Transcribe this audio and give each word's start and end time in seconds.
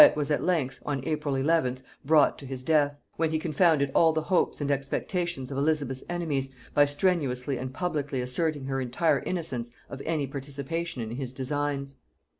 ]Wyat 0.01 0.15
was 0.15 0.31
at 0.31 0.41
length, 0.43 0.79
on 0.83 1.05
April 1.05 1.35
11th, 1.35 1.83
brought 2.03 2.39
to 2.39 2.47
his 2.47 2.63
death; 2.63 2.97
when 3.17 3.29
he 3.29 3.37
confounded 3.37 3.91
all 3.93 4.13
the 4.13 4.23
hopes 4.33 4.59
and 4.59 4.71
expectations 4.71 5.51
of 5.51 5.59
Elizabeth's 5.59 6.03
enemies, 6.09 6.49
by 6.73 6.85
strenuously 6.85 7.55
and 7.59 7.71
publicly 7.71 8.19
asserting 8.19 8.65
her 8.65 8.81
entire 8.81 9.19
innocence 9.19 9.71
of 9.91 10.01
any 10.03 10.25
participation 10.25 11.03
in 11.03 11.17
his 11.17 11.31
designs. 11.31 11.97